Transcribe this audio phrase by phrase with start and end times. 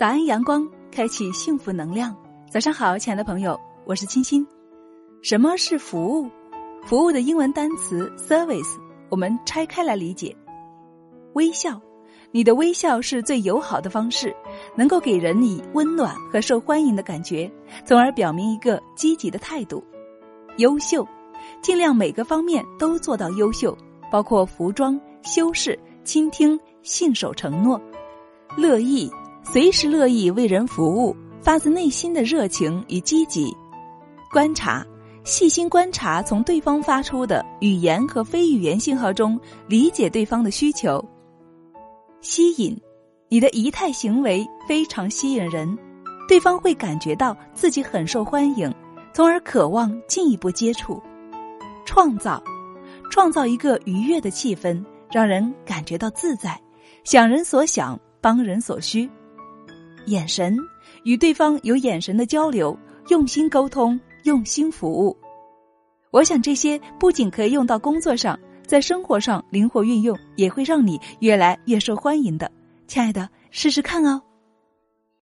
[0.00, 2.16] 早安，阳光，开启幸福能量。
[2.50, 4.46] 早上好，亲爱的朋友，我是清新。
[5.20, 6.26] 什么是服务？
[6.86, 8.78] 服务的英文单词 service，
[9.10, 10.34] 我们拆开来理解。
[11.34, 11.78] 微笑，
[12.30, 14.34] 你的微笑是最友好的方式，
[14.74, 17.52] 能够给人以温暖和受欢迎的感觉，
[17.84, 19.84] 从而表明一个积极的态度。
[20.56, 21.06] 优秀，
[21.60, 23.76] 尽量每个方面都做到优秀，
[24.10, 27.78] 包括服装、修饰、倾听、信守承诺。
[28.56, 29.12] 乐意。
[29.42, 33.54] 随时乐意为人服务，发自内心的热情与积极。
[34.30, 34.86] 观察，
[35.24, 41.04] 细心观察从对方发出的语言和非语言信号中理解对方的需求。
[42.20, 42.78] 吸引，
[43.28, 45.76] 你的仪态行为非常吸引人，
[46.28, 48.72] 对方会感觉到自己很受欢迎，
[49.12, 51.02] 从而渴望进一步接触。
[51.84, 52.40] 创造，
[53.10, 56.60] 创造一个愉悦的气氛，让人感觉到自在，
[57.02, 59.10] 想人所想，帮人所需。
[60.06, 60.56] 眼神
[61.04, 62.76] 与对方有眼神的交流，
[63.08, 65.16] 用心沟通，用心服务。
[66.10, 72.50] 我想这些不仅可以用到工作上，在生活上灵活运用，也会让你越来越受欢迎的。
[72.86, 74.20] 亲爱的，试试看哦。